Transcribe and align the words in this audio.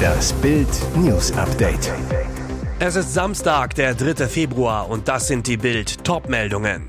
Das 0.00 0.32
Bild 0.34 0.68
News 0.96 1.32
Update. 1.32 1.92
Es 2.78 2.96
ist 2.96 3.12
Samstag, 3.12 3.74
der 3.74 3.94
3. 3.94 4.26
Februar 4.26 4.88
und 4.88 5.08
das 5.08 5.28
sind 5.28 5.46
die 5.46 5.56
Bild 5.56 6.04
Topmeldungen. 6.04 6.88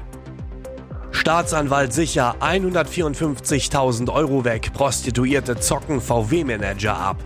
Staatsanwalt 1.11 1.93
sicher 1.93 2.35
154.000 2.39 4.11
Euro 4.11 4.45
weg, 4.45 4.71
Prostituierte 4.73 5.57
zocken 5.59 6.01
VW-Manager 6.01 6.95
ab. 6.95 7.17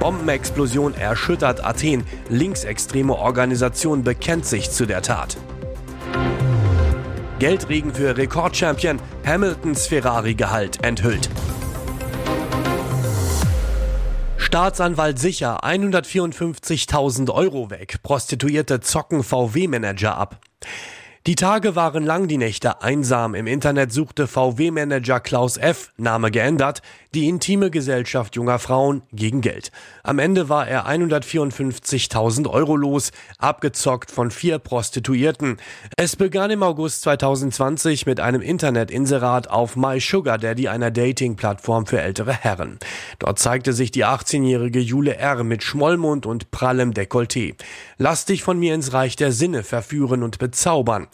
Bombenexplosion 0.00 0.94
erschüttert 0.94 1.64
Athen, 1.64 2.04
linksextreme 2.28 3.14
Organisation 3.14 4.04
bekennt 4.04 4.46
sich 4.46 4.70
zu 4.70 4.86
der 4.86 5.02
Tat. 5.02 5.36
Geldregen 7.38 7.92
für 7.92 8.16
Rekordchampion, 8.16 8.98
Hamiltons 9.26 9.86
Ferrari-Gehalt 9.86 10.82
enthüllt. 10.84 11.28
Staatsanwalt 14.56 15.18
sicher 15.18 15.64
154.000 15.64 17.30
Euro 17.30 17.68
weg, 17.68 18.02
Prostituierte 18.02 18.80
zocken 18.80 19.22
VW-Manager 19.22 20.16
ab. 20.16 20.40
Die 21.26 21.34
Tage 21.34 21.76
waren 21.76 22.06
lang, 22.06 22.26
die 22.26 22.38
Nächte 22.38 22.80
einsam. 22.80 23.34
Im 23.34 23.46
Internet 23.46 23.92
suchte 23.92 24.26
VW-Manager 24.26 25.20
Klaus 25.20 25.58
F., 25.58 25.92
Name 25.98 26.30
geändert, 26.30 26.80
die 27.16 27.28
intime 27.28 27.70
Gesellschaft 27.70 28.36
junger 28.36 28.58
Frauen 28.58 29.02
gegen 29.10 29.40
Geld. 29.40 29.72
Am 30.02 30.18
Ende 30.18 30.50
war 30.50 30.68
er 30.68 30.86
154.000 30.86 32.46
Euro 32.46 32.76
los, 32.76 33.10
abgezockt 33.38 34.10
von 34.10 34.30
vier 34.30 34.58
Prostituierten. 34.58 35.56
Es 35.96 36.14
begann 36.14 36.50
im 36.50 36.62
August 36.62 37.02
2020 37.02 38.04
mit 38.04 38.20
einem 38.20 38.42
Internetinserat 38.42 39.48
auf 39.48 39.76
MySugarDaddy, 39.76 40.68
einer 40.68 40.90
Dating-Plattform 40.90 41.86
für 41.86 42.02
ältere 42.02 42.34
Herren. 42.34 42.78
Dort 43.18 43.38
zeigte 43.38 43.72
sich 43.72 43.90
die 43.90 44.04
18-jährige 44.04 44.80
Jule 44.80 45.16
R. 45.16 45.42
mit 45.42 45.62
Schmollmund 45.62 46.26
und 46.26 46.50
prallem 46.50 46.92
Dekolleté. 46.92 47.54
Lass 47.96 48.26
dich 48.26 48.42
von 48.42 48.58
mir 48.58 48.74
ins 48.74 48.92
Reich 48.92 49.16
der 49.16 49.32
Sinne 49.32 49.62
verführen 49.62 50.22
und 50.22 50.38
bezaubern. 50.38 51.08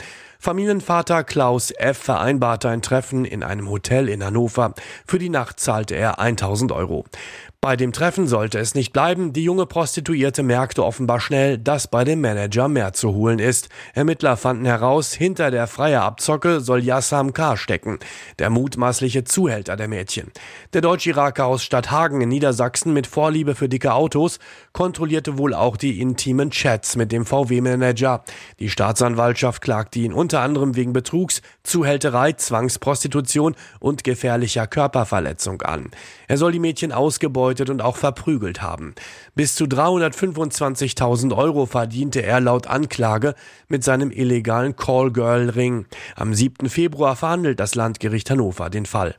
Familienvater 0.44 1.22
Klaus 1.22 1.70
F. 1.70 1.98
vereinbarte 1.98 2.68
ein 2.68 2.82
Treffen 2.82 3.24
in 3.24 3.44
einem 3.44 3.70
Hotel 3.70 4.08
in 4.08 4.24
Hannover. 4.24 4.74
Für 5.06 5.20
die 5.20 5.28
Nacht 5.28 5.60
zahlte 5.60 5.94
er 5.94 6.18
1000 6.18 6.72
Euro. 6.72 7.04
Bei 7.64 7.76
dem 7.76 7.92
Treffen 7.92 8.26
sollte 8.26 8.58
es 8.58 8.74
nicht 8.74 8.92
bleiben. 8.92 9.32
Die 9.32 9.44
junge 9.44 9.66
Prostituierte 9.66 10.42
merkte 10.42 10.84
offenbar 10.84 11.20
schnell, 11.20 11.58
dass 11.58 11.86
bei 11.86 12.02
dem 12.02 12.20
Manager 12.20 12.66
mehr 12.66 12.92
zu 12.92 13.14
holen 13.14 13.38
ist. 13.38 13.68
Ermittler 13.94 14.36
fanden 14.36 14.64
heraus, 14.64 15.12
hinter 15.12 15.52
der 15.52 15.68
freie 15.68 16.00
Abzocke 16.00 16.58
soll 16.60 16.82
Yassam 16.82 17.32
K. 17.32 17.56
stecken, 17.56 18.00
der 18.40 18.50
mutmaßliche 18.50 19.22
Zuhälter 19.22 19.76
der 19.76 19.86
Mädchen. 19.86 20.32
Der 20.72 20.80
Deutsch-Iraker 20.80 21.46
aus 21.46 21.62
Stadthagen 21.62 22.20
in 22.20 22.30
Niedersachsen 22.30 22.92
mit 22.92 23.06
Vorliebe 23.06 23.54
für 23.54 23.68
dicke 23.68 23.94
Autos 23.94 24.40
kontrollierte 24.72 25.38
wohl 25.38 25.54
auch 25.54 25.76
die 25.76 26.00
intimen 26.00 26.50
Chats 26.50 26.96
mit 26.96 27.12
dem 27.12 27.24
VW-Manager. 27.24 28.24
Die 28.58 28.70
Staatsanwaltschaft 28.70 29.62
klagte 29.62 30.00
ihn 30.00 30.12
unter 30.12 30.40
anderem 30.40 30.74
wegen 30.74 30.92
Betrugs, 30.92 31.42
Zuhälterei, 31.62 32.32
Zwangsprostitution 32.32 33.54
und 33.78 34.02
gefährlicher 34.02 34.66
Körperverletzung 34.66 35.62
an. 35.62 35.92
Er 36.26 36.38
soll 36.38 36.50
die 36.50 36.58
Mädchen 36.58 36.90
ausgebeutet 36.90 37.51
ausgebeutet 37.52 37.70
und 37.70 37.82
auch 37.82 37.96
verprügelt 37.96 38.62
haben. 38.62 38.94
Bis 39.34 39.54
zu 39.54 39.64
325.000 39.64 41.36
Euro 41.36 41.66
verdiente 41.66 42.22
er 42.22 42.40
laut 42.40 42.66
Anklage 42.66 43.34
mit 43.68 43.84
seinem 43.84 44.10
illegalen 44.10 44.76
Callgirl-Ring. 44.76 45.86
Am 46.16 46.34
7. 46.34 46.68
Februar 46.68 47.16
verhandelt 47.16 47.60
das 47.60 47.74
Landgericht 47.74 48.30
Hannover 48.30 48.70
den 48.70 48.86
Fall. 48.86 49.16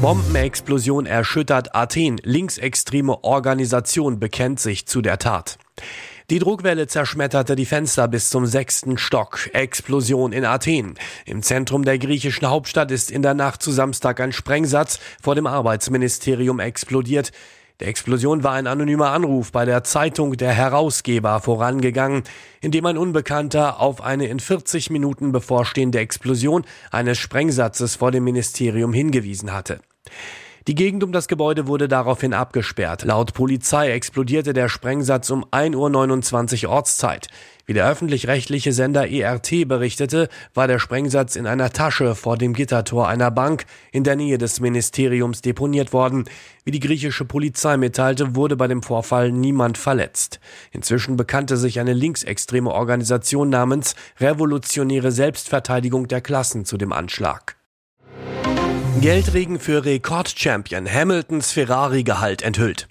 Bombenexplosion 0.00 1.04
erschüttert 1.06 1.74
Athen. 1.74 2.18
Linksextreme 2.22 3.22
Organisation 3.22 4.18
bekennt 4.18 4.58
sich 4.58 4.86
zu 4.86 5.02
der 5.02 5.18
Tat. 5.18 5.58
Die 6.30 6.38
Druckwelle 6.38 6.86
zerschmetterte 6.86 7.56
die 7.56 7.66
Fenster 7.66 8.06
bis 8.06 8.30
zum 8.30 8.46
sechsten 8.46 8.98
Stock. 8.98 9.50
Explosion 9.52 10.32
in 10.32 10.44
Athen. 10.44 10.94
Im 11.26 11.42
Zentrum 11.42 11.84
der 11.84 11.98
griechischen 11.98 12.48
Hauptstadt 12.48 12.92
ist 12.92 13.10
in 13.10 13.22
der 13.22 13.34
Nacht 13.34 13.64
zu 13.64 13.72
Samstag 13.72 14.20
ein 14.20 14.30
Sprengsatz 14.30 15.00
vor 15.20 15.34
dem 15.34 15.48
Arbeitsministerium 15.48 16.60
explodiert. 16.60 17.32
Der 17.80 17.88
Explosion 17.88 18.44
war 18.44 18.52
ein 18.52 18.68
anonymer 18.68 19.10
Anruf 19.10 19.50
bei 19.50 19.64
der 19.64 19.82
Zeitung 19.82 20.36
der 20.36 20.52
Herausgeber 20.52 21.40
vorangegangen, 21.40 22.22
in 22.60 22.70
dem 22.70 22.86
ein 22.86 22.96
Unbekannter 22.96 23.80
auf 23.80 24.00
eine 24.00 24.28
in 24.28 24.38
40 24.38 24.88
Minuten 24.90 25.32
bevorstehende 25.32 25.98
Explosion 25.98 26.64
eines 26.92 27.18
Sprengsatzes 27.18 27.96
vor 27.96 28.12
dem 28.12 28.22
Ministerium 28.22 28.92
hingewiesen 28.92 29.52
hatte. 29.52 29.80
Die 30.66 30.74
Gegend 30.74 31.02
um 31.02 31.10
das 31.10 31.26
Gebäude 31.26 31.66
wurde 31.66 31.88
daraufhin 31.88 32.34
abgesperrt. 32.34 33.04
Laut 33.04 33.32
Polizei 33.32 33.92
explodierte 33.92 34.52
der 34.52 34.68
Sprengsatz 34.68 35.30
um 35.30 35.44
1.29 35.46 36.66
Uhr 36.66 36.72
Ortszeit. 36.72 37.28
Wie 37.64 37.72
der 37.72 37.88
öffentlich-rechtliche 37.88 38.72
Sender 38.72 39.08
ERT 39.08 39.66
berichtete, 39.66 40.28
war 40.52 40.66
der 40.66 40.78
Sprengsatz 40.78 41.36
in 41.36 41.46
einer 41.46 41.70
Tasche 41.70 42.14
vor 42.14 42.36
dem 42.36 42.52
Gittertor 42.52 43.08
einer 43.08 43.30
Bank 43.30 43.64
in 43.90 44.04
der 44.04 44.16
Nähe 44.16 44.36
des 44.36 44.60
Ministeriums 44.60 45.40
deponiert 45.40 45.94
worden. 45.94 46.24
Wie 46.64 46.72
die 46.72 46.80
griechische 46.80 47.24
Polizei 47.24 47.78
mitteilte, 47.78 48.34
wurde 48.34 48.56
bei 48.56 48.66
dem 48.66 48.82
Vorfall 48.82 49.32
niemand 49.32 49.78
verletzt. 49.78 50.40
Inzwischen 50.72 51.16
bekannte 51.16 51.56
sich 51.56 51.80
eine 51.80 51.94
linksextreme 51.94 52.70
Organisation 52.70 53.48
namens 53.48 53.94
Revolutionäre 54.18 55.10
Selbstverteidigung 55.10 56.06
der 56.06 56.20
Klassen 56.20 56.64
zu 56.66 56.76
dem 56.76 56.92
Anschlag. 56.92 57.59
Geldregen 58.98 59.58
für 59.58 59.84
Rekordchampion 59.84 60.86
Hamiltons 60.86 61.52
Ferrari-Gehalt 61.52 62.42
enthüllt. 62.42 62.88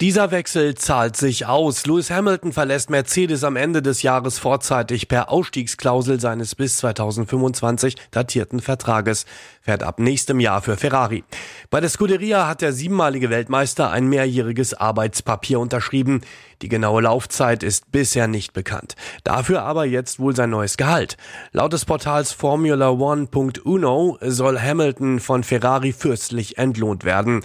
Dieser 0.00 0.32
Wechsel 0.32 0.74
zahlt 0.74 1.16
sich 1.16 1.46
aus. 1.46 1.86
Lewis 1.86 2.10
Hamilton 2.10 2.52
verlässt 2.52 2.90
Mercedes 2.90 3.44
am 3.44 3.54
Ende 3.54 3.80
des 3.80 4.02
Jahres 4.02 4.40
vorzeitig 4.40 5.06
per 5.06 5.30
Ausstiegsklausel 5.30 6.18
seines 6.18 6.56
bis 6.56 6.78
2025 6.78 7.94
datierten 8.10 8.58
Vertrages, 8.58 9.26
fährt 9.64 9.82
ab 9.82 9.98
nächstem 9.98 10.40
Jahr 10.40 10.60
für 10.60 10.76
Ferrari. 10.76 11.24
Bei 11.70 11.80
der 11.80 11.88
Scuderia 11.88 12.46
hat 12.46 12.60
der 12.60 12.74
siebenmalige 12.74 13.30
Weltmeister 13.30 13.90
ein 13.90 14.06
mehrjähriges 14.06 14.74
Arbeitspapier 14.74 15.58
unterschrieben. 15.58 16.20
Die 16.60 16.68
genaue 16.68 17.00
Laufzeit 17.00 17.62
ist 17.62 17.90
bisher 17.90 18.28
nicht 18.28 18.52
bekannt. 18.52 18.94
Dafür 19.24 19.62
aber 19.62 19.86
jetzt 19.86 20.18
wohl 20.20 20.36
sein 20.36 20.50
neues 20.50 20.76
Gehalt. 20.76 21.16
Laut 21.52 21.72
des 21.72 21.86
Portals 21.86 22.32
Formula 22.32 22.90
One.uno 22.90 24.18
soll 24.20 24.60
Hamilton 24.60 25.18
von 25.18 25.42
Ferrari 25.42 25.94
fürstlich 25.94 26.58
entlohnt 26.58 27.04
werden. 27.04 27.42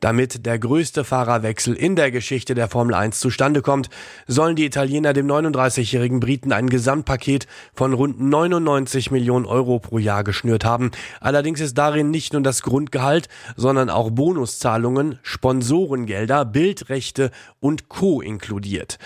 Damit 0.00 0.46
der 0.46 0.58
größte 0.58 1.04
Fahrerwechsel 1.04 1.74
in 1.74 1.94
der 1.94 2.10
Geschichte 2.10 2.54
der 2.54 2.68
Formel 2.68 2.94
1 2.94 3.20
zustande 3.20 3.60
kommt, 3.60 3.90
sollen 4.26 4.56
die 4.56 4.64
Italiener 4.64 5.12
dem 5.12 5.26
39-jährigen 5.26 6.20
Briten 6.20 6.52
ein 6.52 6.70
Gesamtpaket 6.70 7.46
von 7.74 7.92
rund 7.92 8.18
99 8.18 9.10
Millionen 9.10 9.44
Euro 9.44 9.78
pro 9.78 9.98
Jahr 9.98 10.24
geschnürt 10.24 10.64
haben. 10.64 10.90
Allerdings 11.20 11.60
ist 11.60 11.76
darin 11.76 12.10
nicht 12.10 12.32
nur 12.32 12.42
das 12.42 12.62
Grundgehalt, 12.62 13.28
sondern 13.56 13.90
auch 13.90 14.10
Bonuszahlungen, 14.10 15.18
Sponsorengelder, 15.22 16.46
Bildrechte 16.46 17.30
und 17.60 17.90
Co. 17.90 18.22
inkludiert. 18.22 18.98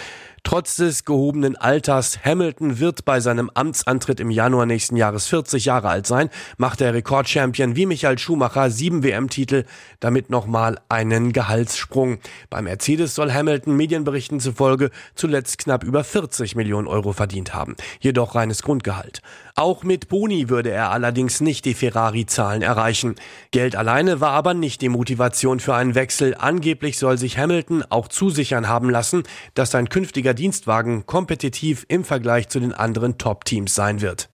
Trotz 0.47 0.77
des 0.77 1.07
gehobenen 1.07 1.57
Alters, 1.57 2.19
Hamilton 2.23 2.79
wird 2.79 3.07
bei 3.07 3.19
seinem 3.19 3.51
Amtsantritt 3.55 4.21
im 4.21 4.31
Januar 4.31 4.67
nächsten 4.67 4.95
Jahres 4.95 5.27
40 5.27 5.65
Jahre 5.65 5.89
alt 5.89 6.07
sein, 6.07 6.29
macht 6.59 6.81
der 6.81 6.93
Rekordchampion 6.93 7.77
wie 7.77 7.87
Michael 7.87 8.19
Schumacher 8.19 8.69
sieben 8.69 9.03
WM-Titel, 9.03 9.65
damit 10.01 10.29
nochmal 10.29 10.79
einen 10.91 11.33
Gehaltssprung. 11.33 12.19
Beim 12.51 12.65
Mercedes 12.65 13.15
soll 13.15 13.33
Hamilton 13.33 13.75
Medienberichten 13.75 14.39
zufolge 14.39 14.91
zuletzt 15.15 15.57
knapp 15.57 15.83
über 15.83 16.05
40 16.05 16.57
Millionen 16.57 16.89
Euro 16.89 17.15
verdient 17.15 17.55
haben, 17.55 17.75
jedoch 18.01 18.35
reines 18.35 18.63
Grundgehalt. 18.63 19.23
Auch 19.57 19.83
mit 19.83 20.09
Boni 20.09 20.51
würde 20.51 20.71
er 20.71 20.91
allerdings 20.91 21.41
nicht 21.41 21.65
die 21.65 21.75
Ferrari-Zahlen 21.75 22.61
erreichen. 22.61 23.15
Geld 23.51 23.77
alleine 23.77 24.21
war 24.21 24.33
aber 24.33 24.53
nicht 24.53 24.83
die 24.83 24.89
Motivation 24.91 25.59
für 25.59 25.75
einen 25.75 25.95
Wechsel. 25.95 26.35
Angeblich 26.37 26.99
soll 26.99 27.17
sich 27.17 27.39
Hamilton 27.39 27.83
auch 27.89 28.09
zusichern 28.09 28.69
haben 28.69 28.91
lassen, 28.91 29.23
dass 29.55 29.71
sein 29.71 29.89
künftiger 29.89 30.34
Dienstwagen 30.35 31.07
kompetitiv 31.07 31.85
im 31.89 32.05
Vergleich 32.05 32.49
zu 32.49 32.61
den 32.61 32.73
anderen 32.73 33.19
Top-Teams 33.19 33.75
sein 33.75 34.01
wird. 34.01 34.29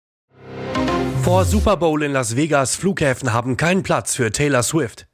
Vor 1.23 1.45
Super 1.45 1.77
Bowl 1.77 2.03
in 2.03 2.13
Las 2.13 2.35
Vegas 2.35 2.77
Flughäfen 2.77 3.33
haben 3.33 3.57
keinen 3.57 3.83
Platz 3.83 4.15
für 4.15 4.33
Taylor 4.33 4.63
Swift. 4.63 5.07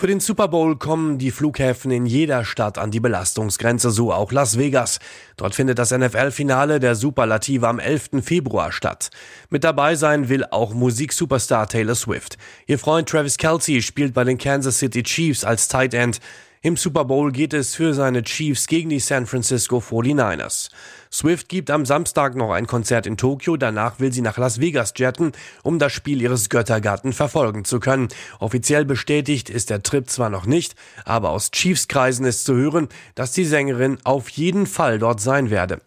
Für 0.00 0.06
den 0.06 0.20
Super 0.20 0.48
Bowl 0.48 0.78
kommen 0.78 1.18
die 1.18 1.30
Flughäfen 1.30 1.90
in 1.90 2.06
jeder 2.06 2.46
Stadt 2.46 2.78
an 2.78 2.90
die 2.90 3.00
Belastungsgrenze, 3.00 3.90
so 3.90 4.14
auch 4.14 4.32
Las 4.32 4.56
Vegas. 4.56 4.98
Dort 5.36 5.54
findet 5.54 5.78
das 5.78 5.90
NFL-Finale 5.90 6.80
der 6.80 6.94
Superlative 6.94 7.68
am 7.68 7.78
11. 7.78 8.22
Februar 8.22 8.72
statt. 8.72 9.10
Mit 9.50 9.62
dabei 9.62 9.96
sein 9.96 10.30
will 10.30 10.46
auch 10.50 10.72
Musiksuperstar 10.72 11.68
Taylor 11.68 11.94
Swift. 11.94 12.38
Ihr 12.66 12.78
Freund 12.78 13.10
Travis 13.10 13.36
Kelsey 13.36 13.82
spielt 13.82 14.14
bei 14.14 14.24
den 14.24 14.38
Kansas 14.38 14.78
City 14.78 15.02
Chiefs 15.02 15.44
als 15.44 15.68
Tight 15.68 15.92
End. 15.92 16.18
Im 16.62 16.76
Super 16.76 17.06
Bowl 17.06 17.32
geht 17.32 17.54
es 17.54 17.74
für 17.74 17.94
seine 17.94 18.22
Chiefs 18.22 18.66
gegen 18.66 18.90
die 18.90 19.00
San 19.00 19.24
Francisco 19.24 19.78
49ers. 19.78 20.68
Swift 21.10 21.48
gibt 21.48 21.70
am 21.70 21.86
Samstag 21.86 22.34
noch 22.34 22.52
ein 22.52 22.66
Konzert 22.66 23.06
in 23.06 23.16
Tokio, 23.16 23.56
danach 23.56 23.98
will 23.98 24.12
sie 24.12 24.20
nach 24.20 24.36
Las 24.36 24.60
Vegas 24.60 24.92
jetten, 24.94 25.32
um 25.62 25.78
das 25.78 25.94
Spiel 25.94 26.20
ihres 26.20 26.50
Göttergatten 26.50 27.14
verfolgen 27.14 27.64
zu 27.64 27.80
können. 27.80 28.08
Offiziell 28.40 28.84
bestätigt 28.84 29.48
ist 29.48 29.70
der 29.70 29.82
Trip 29.82 30.10
zwar 30.10 30.28
noch 30.28 30.44
nicht, 30.44 30.74
aber 31.06 31.30
aus 31.30 31.50
Chiefs-Kreisen 31.50 32.26
ist 32.26 32.44
zu 32.44 32.54
hören, 32.54 32.90
dass 33.14 33.32
die 33.32 33.46
Sängerin 33.46 33.96
auf 34.04 34.28
jeden 34.28 34.66
Fall 34.66 34.98
dort 34.98 35.22
sein 35.22 35.48
werde. 35.48 35.80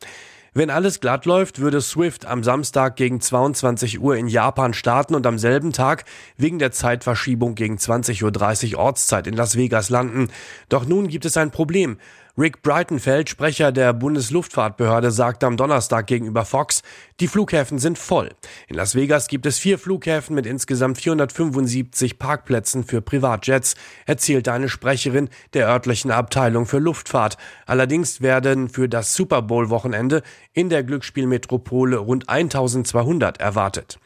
Wenn 0.56 0.70
alles 0.70 1.00
glatt 1.00 1.26
läuft, 1.26 1.62
würde 1.62 1.82
Swift 1.82 2.28
am 2.28 2.44
Samstag 2.44 2.96
gegen 2.96 3.20
22 3.20 4.00
Uhr 4.00 4.16
in 4.16 4.28
Japan 4.28 4.76
starten 4.76 5.16
und 5.16 5.26
am 5.26 5.40
selben 5.40 5.74
Tag 5.74 6.06
wegen 6.38 6.60
der 6.60 6.72
Zeitverschiebung 6.72 7.56
gegen 7.56 7.78
20.30 7.78 8.74
Uhr 8.74 8.80
Ortszeit 8.80 9.26
in 9.26 9.34
Las 9.34 9.58
Vegas 9.58 9.90
landen. 9.90 10.28
Doch 10.70 10.86
nun 10.86 11.08
gibt 11.08 11.26
es 11.26 11.38
ein 11.38 11.50
Problem. 11.50 11.98
Rick 12.36 12.64
Breitenfeld, 12.64 13.30
Sprecher 13.30 13.72
der 13.72 13.94
Bundesluftfahrtbehörde, 13.94 15.12
sagte 15.12 15.46
am 15.46 15.56
Donnerstag 15.56 16.08
gegenüber 16.08 16.46
Fox, 16.46 16.82
die 17.20 17.28
Flughäfen 17.28 17.78
sind 17.78 18.00
voll. 18.00 18.32
In 18.68 18.76
Las 18.76 18.96
Vegas 18.96 19.28
gibt 19.28 19.46
es 19.46 19.60
vier 19.60 19.78
Flughäfen 19.78 20.34
mit 20.34 20.48
insgesamt 20.48 20.98
475 20.98 22.18
Parkplätzen 22.18 22.86
für 22.86 23.02
Privatjets, 23.02 23.76
erzählte 24.08 24.52
eine 24.52 24.68
Sprecherin 24.68 25.30
der 25.54 25.68
örtlichen 25.68 26.10
Abteilung 26.10 26.66
für 26.66 26.80
Luftfahrt. 26.80 27.38
Allerdings 27.68 28.20
werden 28.22 28.68
für 28.68 28.90
das 28.90 29.14
Super 29.14 29.44
Bowl 29.44 29.70
Wochenende 29.70 30.24
in 30.54 30.70
der 30.70 30.84
Glücksspielmetropole 30.84 31.98
rund 31.98 32.30
1200 32.30 33.40
erwartet. 33.40 34.00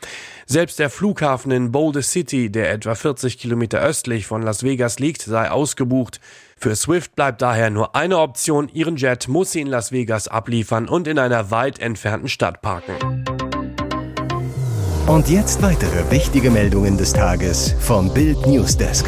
Selbst 0.46 0.80
der 0.80 0.90
Flughafen 0.90 1.52
in 1.52 1.72
Boulder 1.72 2.02
City, 2.02 2.50
der 2.50 2.74
etwa 2.74 2.94
40 2.94 3.38
Kilometer 3.38 3.80
östlich 3.80 4.28
von 4.28 4.42
Las 4.42 4.64
Vegas 4.64 5.00
liegt, 5.00 5.22
sei 5.22 5.50
ausgebucht. 5.50 6.20
Für 6.60 6.76
Swift 6.76 7.16
bleibt 7.16 7.44
daher 7.44 7.70
nur 7.70 7.96
eine 7.96 8.18
Option, 8.18 8.68
ihren 8.74 8.98
Jet 8.98 9.28
muss 9.28 9.52
sie 9.52 9.62
in 9.62 9.68
Las 9.68 9.92
Vegas 9.92 10.28
abliefern 10.28 10.90
und 10.90 11.08
in 11.08 11.20
einer 11.20 11.52
weit 11.52 11.78
entfernten 11.78 12.30
Stadt 12.30 12.64
parken. 12.64 13.24
Und 15.06 15.30
jetzt 15.30 15.62
weitere 15.62 16.10
wichtige 16.12 16.50
Meldungen 16.50 16.98
des 16.98 17.14
Tages 17.14 17.76
vom 17.80 18.12
Bild 18.12 18.46
Newsdesk. 18.48 19.06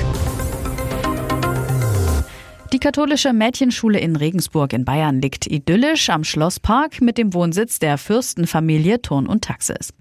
Die 2.71 2.77
katholische 2.77 3.33
Mädchenschule 3.33 4.00
in 4.00 4.16
Regensburg 4.16 4.74
in 4.74 4.86
Bayern 4.86 5.21
liegt 5.21 5.48
idyllisch 5.48 6.12
am 6.12 6.24
Schlosspark 6.24 7.01
mit 7.01 7.18
dem 7.18 7.33
Wohnsitz 7.33 7.80
der 7.80 7.98
Fürstenfamilie 7.98 9.01
Turn 9.01 9.25
und 9.25 9.44
Taxis. 9.44 9.92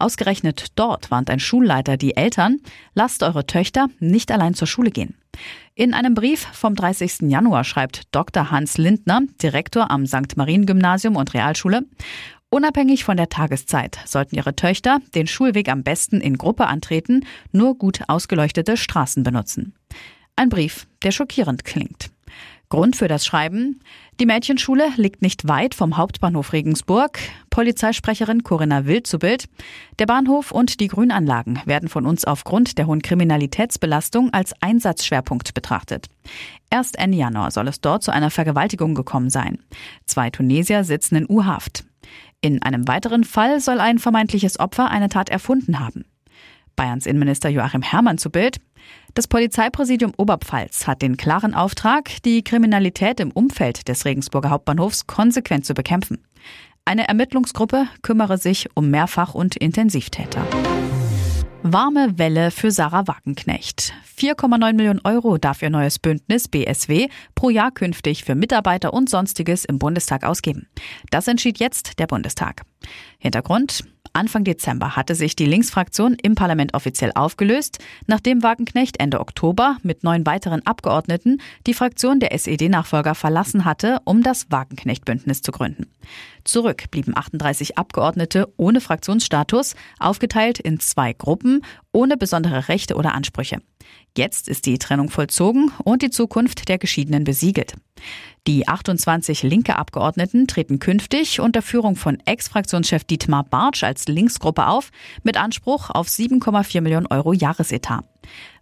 Ausgerechnet 0.00 0.72
dort 0.74 1.12
warnt 1.12 1.30
ein 1.30 1.38
Schulleiter 1.38 1.96
die 1.96 2.16
Eltern, 2.16 2.58
lasst 2.94 3.22
eure 3.22 3.46
Töchter 3.46 3.86
nicht 4.00 4.32
allein 4.32 4.54
zur 4.54 4.66
Schule 4.66 4.90
gehen. 4.90 5.14
In 5.76 5.94
einem 5.94 6.14
Brief 6.14 6.40
vom 6.52 6.74
30. 6.74 7.30
Januar 7.30 7.62
schreibt 7.62 8.12
Dr. 8.12 8.50
Hans 8.50 8.76
Lindner, 8.76 9.20
Direktor 9.40 9.92
am 9.92 10.04
St. 10.04 10.36
Marien 10.36 10.66
Gymnasium 10.66 11.14
und 11.14 11.32
Realschule, 11.32 11.84
Unabhängig 12.48 13.04
von 13.04 13.16
der 13.16 13.28
Tageszeit 13.28 13.98
sollten 14.04 14.36
Ihre 14.36 14.54
Töchter 14.54 15.00
den 15.14 15.26
Schulweg 15.26 15.68
am 15.68 15.82
besten 15.82 16.20
in 16.20 16.38
Gruppe 16.38 16.66
antreten, 16.66 17.26
nur 17.50 17.76
gut 17.76 18.02
ausgeleuchtete 18.06 18.76
Straßen 18.76 19.24
benutzen. 19.24 19.74
Ein 20.36 20.48
Brief, 20.48 20.86
der 21.02 21.10
schockierend 21.10 21.64
klingt. 21.64 22.10
Grund 22.68 22.96
für 22.96 23.06
das 23.06 23.24
Schreiben? 23.24 23.80
Die 24.18 24.26
Mädchenschule 24.26 24.88
liegt 24.96 25.22
nicht 25.22 25.46
weit 25.46 25.74
vom 25.74 25.96
Hauptbahnhof 25.96 26.52
Regensburg. 26.52 27.18
Polizeisprecherin 27.48 28.42
Corinna 28.42 28.86
Wild 28.86 29.06
zu 29.06 29.20
Bild. 29.20 29.44
Der 30.00 30.06
Bahnhof 30.06 30.50
und 30.50 30.80
die 30.80 30.88
Grünanlagen 30.88 31.60
werden 31.64 31.88
von 31.88 32.06
uns 32.06 32.24
aufgrund 32.24 32.76
der 32.78 32.88
hohen 32.88 33.02
Kriminalitätsbelastung 33.02 34.32
als 34.32 34.52
Einsatzschwerpunkt 34.60 35.54
betrachtet. 35.54 36.08
Erst 36.68 36.98
Ende 36.98 37.18
Januar 37.18 37.52
soll 37.52 37.68
es 37.68 37.80
dort 37.80 38.02
zu 38.02 38.10
einer 38.10 38.30
Vergewaltigung 38.30 38.94
gekommen 38.94 39.30
sein. 39.30 39.58
Zwei 40.04 40.30
Tunesier 40.30 40.82
sitzen 40.82 41.14
in 41.14 41.26
U-Haft. 41.28 41.84
In 42.40 42.62
einem 42.62 42.88
weiteren 42.88 43.22
Fall 43.22 43.60
soll 43.60 43.78
ein 43.80 43.98
vermeintliches 43.98 44.58
Opfer 44.58 44.90
eine 44.90 45.08
Tat 45.08 45.28
erfunden 45.28 45.78
haben. 45.78 46.04
Bayerns 46.74 47.06
Innenminister 47.06 47.48
Joachim 47.48 47.82
Herrmann 47.82 48.18
zu 48.18 48.30
Bild. 48.30 48.58
Das 49.14 49.28
Polizeipräsidium 49.28 50.12
Oberpfalz 50.16 50.86
hat 50.86 51.02
den 51.02 51.16
klaren 51.16 51.54
Auftrag, 51.54 52.22
die 52.24 52.44
Kriminalität 52.44 53.20
im 53.20 53.30
Umfeld 53.30 53.88
des 53.88 54.04
Regensburger 54.04 54.50
Hauptbahnhofs 54.50 55.06
konsequent 55.06 55.64
zu 55.64 55.74
bekämpfen. 55.74 56.18
Eine 56.84 57.08
Ermittlungsgruppe 57.08 57.88
kümmere 58.02 58.38
sich 58.38 58.68
um 58.74 58.90
Mehrfach- 58.90 59.34
und 59.34 59.56
Intensivtäter. 59.56 60.46
Warme 61.62 62.16
Welle 62.16 62.52
für 62.52 62.70
Sarah 62.70 63.08
Wagenknecht. 63.08 63.92
4,9 64.16 64.74
Millionen 64.74 65.00
Euro 65.02 65.36
darf 65.36 65.62
ihr 65.62 65.70
neues 65.70 65.98
Bündnis 65.98 66.46
BSW 66.46 67.08
pro 67.34 67.50
Jahr 67.50 67.72
künftig 67.72 68.22
für 68.22 68.36
Mitarbeiter 68.36 68.94
und 68.94 69.10
Sonstiges 69.10 69.64
im 69.64 69.80
Bundestag 69.80 70.24
ausgeben. 70.24 70.68
Das 71.10 71.26
entschied 71.26 71.58
jetzt 71.58 71.98
der 71.98 72.06
Bundestag. 72.06 72.62
Hintergrund 73.18 73.84
Anfang 74.16 74.44
Dezember 74.44 74.96
hatte 74.96 75.14
sich 75.14 75.36
die 75.36 75.44
Linksfraktion 75.44 76.16
im 76.22 76.34
Parlament 76.36 76.72
offiziell 76.72 77.12
aufgelöst, 77.14 77.78
nachdem 78.06 78.42
Wagenknecht 78.42 78.98
Ende 78.98 79.20
Oktober 79.20 79.76
mit 79.82 80.04
neun 80.04 80.24
weiteren 80.24 80.64
Abgeordneten 80.64 81.42
die 81.66 81.74
Fraktion 81.74 82.18
der 82.18 82.32
SED-Nachfolger 82.32 83.14
verlassen 83.14 83.66
hatte, 83.66 83.98
um 84.04 84.22
das 84.22 84.50
Wagenknecht-Bündnis 84.50 85.42
zu 85.42 85.52
gründen. 85.52 85.90
Zurück 86.44 86.90
blieben 86.90 87.14
38 87.14 87.76
Abgeordnete 87.76 88.50
ohne 88.56 88.80
Fraktionsstatus, 88.80 89.74
aufgeteilt 89.98 90.60
in 90.60 90.80
zwei 90.80 91.12
Gruppen, 91.12 91.60
ohne 91.92 92.16
besondere 92.16 92.68
Rechte 92.68 92.94
oder 92.94 93.14
Ansprüche. 93.14 93.60
Jetzt 94.16 94.48
ist 94.48 94.66
die 94.66 94.78
Trennung 94.78 95.10
vollzogen 95.10 95.70
und 95.84 96.02
die 96.02 96.10
Zukunft 96.10 96.68
der 96.68 96.78
Geschiedenen 96.78 97.24
besiegelt. 97.24 97.74
Die 98.46 98.68
28 98.68 99.42
linke 99.42 99.76
Abgeordneten 99.76 100.46
treten 100.46 100.78
künftig 100.78 101.40
unter 101.40 101.62
Führung 101.62 101.96
von 101.96 102.18
Ex-Fraktionschef 102.24 103.04
Dietmar 103.04 103.44
Bartsch 103.44 103.82
als 103.82 104.06
Linksgruppe 104.06 104.68
auf, 104.68 104.90
mit 105.22 105.36
Anspruch 105.36 105.90
auf 105.90 106.06
7,4 106.06 106.80
Millionen 106.80 107.06
Euro 107.08 107.32
Jahresetat. 107.32 108.04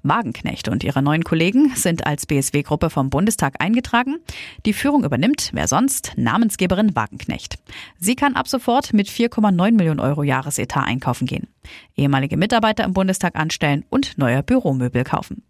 Wagenknecht 0.04 0.68
und 0.68 0.84
ihre 0.84 1.02
neuen 1.02 1.24
Kollegen 1.24 1.74
sind 1.74 2.06
als 2.06 2.26
BSW-Gruppe 2.26 2.90
vom 2.90 3.10
Bundestag 3.10 3.60
eingetragen. 3.60 4.18
Die 4.66 4.72
Führung 4.72 5.04
übernimmt, 5.04 5.50
wer 5.52 5.66
sonst, 5.66 6.12
Namensgeberin 6.16 6.94
Wagenknecht. 6.94 7.56
Sie 7.98 8.14
kann 8.14 8.36
ab 8.36 8.46
sofort 8.46 8.92
mit 8.92 9.08
4,9 9.08 9.72
Millionen 9.72 10.00
Euro 10.00 10.22
Jahresetat 10.22 10.86
einkaufen 10.86 11.26
gehen, 11.26 11.48
ehemalige 11.96 12.36
Mitarbeiter 12.36 12.84
im 12.84 12.92
Bundestag 12.92 13.36
anstellen 13.36 13.84
und 13.90 14.16
neue 14.18 14.42
Büromöbel 14.42 15.04
kaufen. 15.04 15.42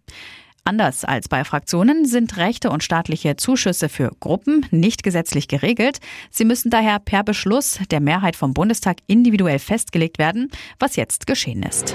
Anders 0.67 1.05
als 1.05 1.29
bei 1.29 1.43
Fraktionen 1.43 2.05
sind 2.05 2.37
Rechte 2.37 2.71
und 2.71 2.83
staatliche 2.83 3.35
Zuschüsse 3.35 3.87
für 3.87 4.09
Gruppen 4.19 4.65
nicht 4.71 5.03
gesetzlich 5.03 5.47
geregelt. 5.47 5.99
Sie 6.31 6.43
müssen 6.43 6.71
daher 6.71 6.97
per 6.97 7.23
Beschluss 7.23 7.79
der 7.91 7.99
Mehrheit 7.99 8.35
vom 8.35 8.55
Bundestag 8.55 8.97
individuell 9.05 9.59
festgelegt 9.59 10.17
werden, 10.17 10.49
was 10.79 10.95
jetzt 10.95 11.27
geschehen 11.27 11.61
ist. 11.61 11.93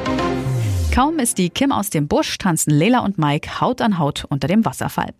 Kaum 0.93 1.21
ist 1.21 1.39
die 1.39 1.51
Kim 1.51 1.71
aus 1.71 1.89
dem 1.91 2.09
Busch, 2.09 2.37
tanzen 2.39 2.73
Leila 2.73 2.99
und 3.01 3.17
Mike 3.17 3.61
Haut 3.61 3.81
an 3.81 3.99
Haut 3.99 4.25
unter 4.29 4.49
dem 4.49 4.65
Wasserfall. 4.65 5.15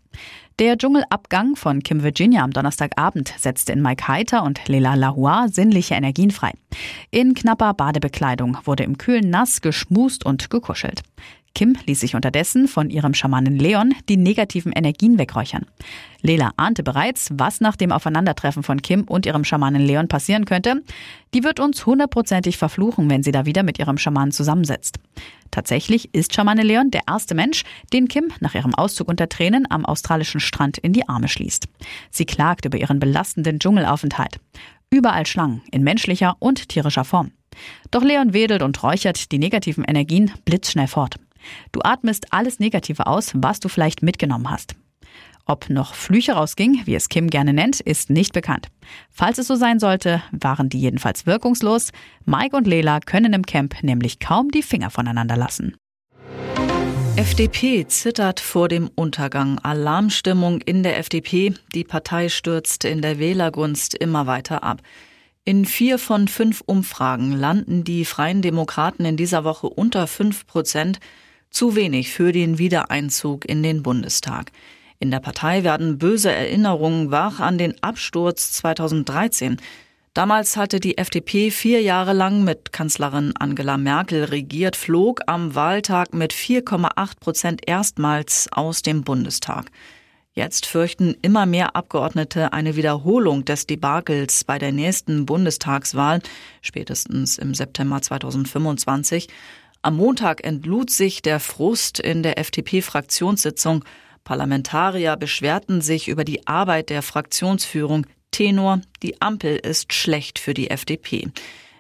Der 0.59 0.77
Dschungelabgang 0.77 1.55
von 1.55 1.83
Kim 1.83 2.03
Virginia 2.03 2.43
am 2.43 2.51
Donnerstagabend 2.51 3.33
setzte 3.39 3.73
in 3.73 3.81
Mike 3.81 4.09
Heiter 4.09 4.43
und 4.43 4.67
Leila 4.67 4.95
Lahua 4.95 5.47
sinnliche 5.49 5.95
Energien 5.95 6.33
frei. 6.33 6.53
In 7.13 7.35
knapper 7.35 7.73
Badebekleidung 7.73 8.59
wurde 8.65 8.83
im 8.83 8.99
kühlen 8.99 9.31
Nass 9.31 9.61
geschmust 9.61 10.27
und 10.27 10.51
gekuschelt. 10.51 11.03
Kim 11.55 11.77
ließ 11.87 12.01
sich 12.01 12.15
unterdessen 12.15 12.69
von 12.69 12.91
ihrem 12.91 13.13
Schamanen 13.13 13.57
Leon 13.59 13.93
die 14.09 14.17
negativen 14.17 14.73
Energien 14.73 15.19
wegräuchern. 15.19 15.67
Lela 16.23 16.53
ahnte 16.57 16.83
bereits, 16.83 17.29
was 17.33 17.61
nach 17.61 17.77
dem 17.77 17.93
Aufeinandertreffen 17.93 18.63
von 18.63 18.83
Kim 18.83 19.03
und 19.05 19.27
ihrem 19.27 19.45
Schamanen 19.45 19.83
Leon 19.83 20.09
passieren 20.09 20.45
könnte. 20.45 20.83
Die 21.35 21.43
wird 21.43 21.61
uns 21.61 21.85
hundertprozentig 21.85 22.57
verfluchen, 22.57 23.11
wenn 23.11 23.23
sie 23.23 23.33
da 23.33 23.47
wieder 23.47 23.63
mit 23.63 23.79
ihrem 23.79 23.99
Schamanen 23.99 24.33
zusammensetzt. 24.33 24.99
Tatsächlich 25.51 26.15
ist 26.15 26.35
Schamane 26.35 26.63
Leon 26.63 26.91
der 26.91 27.03
erste 27.09 27.35
Mensch, 27.35 27.65
den 27.93 28.09
Kim 28.09 28.33
nach 28.41 28.55
ihrem 28.55 28.75
Auszug 28.75 29.09
unter 29.09 29.29
Tränen 29.29 29.67
am 29.71 29.85
australischen 29.85 30.41
Strand 30.41 30.79
in 30.79 30.93
die 30.93 31.09
Arme 31.09 31.29
schließt. 31.29 31.67
Sie 32.11 32.27
klagt 32.27 32.65
über 32.65 32.79
ihren 32.79 33.01
belastenden 33.01 33.59
Dschungelaufenthalt. 33.59 34.39
Überall 34.91 35.27
Schlangen, 35.27 35.63
in 35.71 35.83
menschlicher 35.83 36.37
und 36.39 36.69
tierischer 36.69 37.05
Form. 37.05 37.33
Doch 37.91 38.03
Leon 38.03 38.33
wedelt 38.33 38.63
und 38.63 38.83
räuchert 38.83 39.33
die 39.33 39.39
negativen 39.39 39.85
Energien 39.85 40.31
blitzschnell 40.45 40.87
fort. 40.87 41.17
Du 41.73 41.81
atmest 41.83 42.33
alles 42.33 42.59
Negative 42.59 43.07
aus, 43.07 43.33
was 43.35 43.61
du 43.61 43.69
vielleicht 43.69 44.03
mitgenommen 44.03 44.51
hast. 44.51 44.75
Ob 45.47 45.69
noch 45.69 45.95
Flüche 45.95 46.35
rausging, 46.35 46.83
wie 46.85 46.95
es 46.95 47.09
Kim 47.09 47.29
gerne 47.29 47.53
nennt, 47.53 47.81
ist 47.81 48.11
nicht 48.11 48.33
bekannt. 48.33 48.69
Falls 49.11 49.39
es 49.39 49.49
so 49.49 49.57
sein 49.57 49.81
sollte, 49.81 50.23
waren 50.31 50.69
die 50.69 50.81
jedenfalls 50.81 51.27
wirkungslos. 51.27 51.91
Mike 52.25 52.57
und 52.57 52.67
Lela 52.67 53.01
können 53.01 53.33
im 53.33 53.45
Camp 53.45 53.83
nämlich 53.83 54.21
kaum 54.21 54.51
die 54.51 54.63
Finger 54.63 54.91
voneinander 54.91 55.37
lassen. 55.37 55.75
FDP 57.17 57.87
zittert 57.87 58.41
vor 58.41 58.69
dem 58.69 58.89
Untergang. 58.95 59.59
Alarmstimmung 59.59 60.61
in 60.61 60.83
der 60.83 60.99
FDP. 60.99 61.55
Die 61.75 61.85
Partei 61.85 62.29
stürzt 62.29 62.85
in 62.85 63.03
der 63.03 63.19
Wählergunst 63.19 63.95
immer 63.95 64.27
weiter 64.27 64.63
ab. 64.63 64.81
In 65.45 65.65
vier 65.65 65.99
von 65.99 66.29
fünf 66.29 66.63
Umfragen 66.65 67.33
landen 67.33 67.83
die 67.83 68.05
Freien 68.05 68.41
Demokraten 68.41 69.05
in 69.05 69.17
dieser 69.17 69.43
Woche 69.43 69.69
unter 69.69 70.07
fünf 70.07 70.47
Prozent. 70.47 71.01
Zu 71.51 71.75
wenig 71.75 72.13
für 72.13 72.33
den 72.33 72.59
Wiedereinzug 72.59 73.45
in 73.45 73.63
den 73.63 73.83
Bundestag. 73.83 74.53
In 75.01 75.11
der 75.11 75.21
Partei 75.21 75.65
werden 75.65 75.99
böse 75.99 76.31
Erinnerungen 76.31 77.11
wach 77.11 77.41
an 77.41 77.59
den 77.59 77.75
Absturz 77.83 78.53
2013. 78.53 79.57
Damals 80.15 80.57
hatte 80.57 80.81
die 80.81 80.99
FDP 80.99 81.51
vier 81.51 81.83
Jahre 81.83 82.13
lang 82.13 82.45
mit 82.45 82.73
Kanzlerin 82.73 83.33
Angela 83.39 83.77
Merkel 83.77 84.25
regiert, 84.25 84.77
flog 84.77 85.23
am 85.27 85.55
Wahltag 85.55 86.15
mit 86.15 86.33
4,8 86.33 87.21
Prozent 87.21 87.61
erstmals 87.67 88.49
aus 88.53 88.83
dem 88.83 89.03
Bundestag. 89.03 89.71
Jetzt 90.33 90.67
fürchten 90.67 91.17
immer 91.23 91.45
mehr 91.45 91.75
Abgeordnete 91.75 92.53
eine 92.53 92.77
Wiederholung 92.77 93.45
des 93.45 93.67
Debakels 93.67 94.45
bei 94.45 94.59
der 94.59 94.71
nächsten 94.71 95.27
Bundestagswahl, 95.27 96.21
spätestens 96.63 97.37
im 97.37 97.55
September 97.55 98.01
2025. 98.01 99.29
Am 99.83 99.97
Montag 99.97 100.45
entlud 100.45 100.91
sich 100.91 101.23
der 101.23 101.41
Frust 101.41 102.01
in 102.01 102.23
der 102.23 102.39
FDP-Fraktionssitzung. 102.39 103.83
Parlamentarier 104.25 105.17
beschwerten 105.17 105.81
sich 105.81 106.09
über 106.09 106.25
die 106.25 106.47
Arbeit 106.47 106.91
der 106.91 107.01
Fraktionsführung, 107.01 108.07
Tenor, 108.31 108.83
die 109.03 109.23
Ampel 109.23 109.57
ist 109.57 109.95
schlecht 109.95 110.39
für 110.39 110.53
die 110.53 110.71
FDP. 110.71 111.29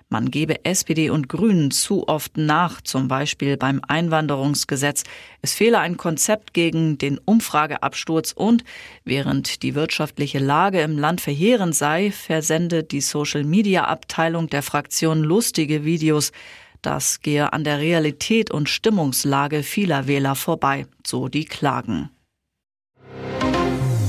Man 0.08 0.30
gebe 0.30 0.64
SPD 0.64 1.10
und 1.10 1.28
Grünen 1.28 1.70
zu 1.70 2.08
oft 2.08 2.38
nach, 2.38 2.80
zum 2.80 3.06
Beispiel 3.06 3.58
beim 3.58 3.82
Einwanderungsgesetz. 3.86 5.04
Es 5.42 5.52
fehle 5.52 5.78
ein 5.78 5.98
Konzept 5.98 6.54
gegen 6.54 6.96
den 6.96 7.18
Umfrageabsturz 7.18 8.32
und 8.32 8.64
während 9.04 9.62
die 9.62 9.74
wirtschaftliche 9.74 10.38
Lage 10.38 10.80
im 10.80 10.98
Land 10.98 11.20
verheerend 11.20 11.76
sei, 11.76 12.10
versendet 12.10 12.92
die 12.92 13.02
Social-Media-Abteilung 13.02 14.48
der 14.48 14.62
Fraktion 14.62 15.22
lustige 15.22 15.84
Videos. 15.84 16.32
Das 16.82 17.20
gehe 17.20 17.52
an 17.52 17.64
der 17.64 17.78
Realität 17.78 18.50
und 18.50 18.68
Stimmungslage 18.68 19.62
vieler 19.62 20.06
Wähler 20.06 20.34
vorbei, 20.34 20.86
so 21.06 21.28
die 21.28 21.44
Klagen. 21.44 22.10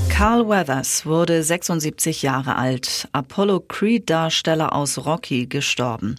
Carl 0.08 0.48
Weathers 0.48 1.04
wurde 1.04 1.42
76 1.42 2.22
Jahre 2.22 2.56
alt, 2.56 3.08
Apollo 3.12 3.60
Creed-Darsteller 3.60 4.72
aus 4.72 5.04
Rocky, 5.04 5.46
gestorben. 5.46 6.16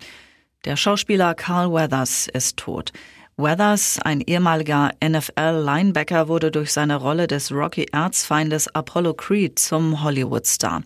Der 0.66 0.76
Schauspieler 0.76 1.36
Carl 1.36 1.72
Weathers 1.72 2.28
ist 2.28 2.58
tot. 2.58 2.92
Weathers, 3.38 4.00
ein 4.04 4.22
ehemaliger 4.22 4.92
NFL-Linebacker, 5.04 6.28
wurde 6.28 6.52
durch 6.52 6.72
seine 6.72 6.98
Rolle 6.98 7.28
des 7.28 7.52
Rocky-Erzfeindes 7.52 8.68
Apollo 8.76 9.16
Creed 9.16 9.58
zum 9.58 10.04
Hollywood-Star. 10.04 10.84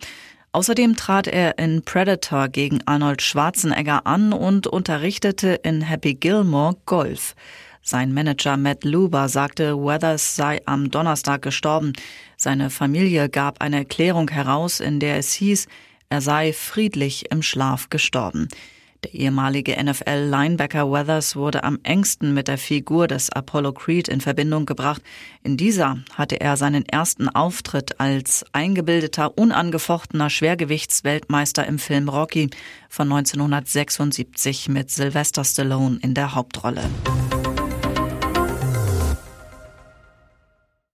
Außerdem 0.58 0.96
trat 0.96 1.28
er 1.28 1.60
in 1.60 1.84
Predator 1.84 2.48
gegen 2.48 2.80
Arnold 2.88 3.22
Schwarzenegger 3.22 4.08
an 4.08 4.34
und 4.34 4.66
unterrichtete 4.66 5.50
in 5.62 5.84
Happy 5.84 6.16
Gilmore 6.16 6.76
Golf. 6.88 7.36
Sein 7.84 8.12
Manager 8.12 8.58
Matt 8.58 8.84
Luber 8.84 9.30
sagte, 9.30 9.78
Weathers 9.78 10.36
sei 10.36 10.60
am 10.66 10.90
Donnerstag 10.90 11.44
gestorben. 11.44 11.94
Seine 12.38 12.72
Familie 12.72 13.30
gab 13.30 13.62
eine 13.62 13.76
Erklärung 13.76 14.32
heraus, 14.32 14.80
in 14.80 15.00
der 15.00 15.18
es 15.18 15.32
hieß, 15.34 15.68
er 16.10 16.22
sei 16.22 16.54
friedlich 16.54 17.30
im 17.30 17.44
Schlaf 17.44 17.92
gestorben. 17.92 18.48
Der 19.04 19.14
ehemalige 19.14 19.76
NFL-Linebacker 19.82 20.92
Weathers 20.92 21.36
wurde 21.36 21.64
am 21.64 21.80
engsten 21.84 22.34
mit 22.34 22.48
der 22.48 22.58
Figur 22.58 23.08
des 23.08 23.30
Apollo 23.30 23.74
Creed 23.74 24.08
in 24.08 24.22
Verbindung 24.22 24.66
gebracht. 24.66 25.04
In 25.44 25.56
dieser 25.56 26.00
hatte 26.14 26.42
er 26.42 26.58
seinen 26.58 26.84
ersten 26.86 27.30
Auftritt 27.30 28.00
als 28.00 28.44
eingebildeter, 28.54 29.38
unangefochtener 29.38 30.30
Schwergewichtsweltmeister 30.30 31.68
im 31.68 31.78
Film 31.78 32.10
Rocky 32.10 32.50
von 32.90 33.12
1976 33.12 34.70
mit 34.70 34.90
Sylvester 34.90 35.44
Stallone 35.44 36.00
in 36.02 36.16
der 36.16 36.34
Hauptrolle. 36.34 36.82